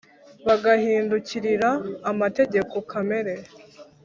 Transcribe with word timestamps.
bagahindukirira 0.45 1.69
amategeko 2.11 2.75
kamere. 2.91 3.35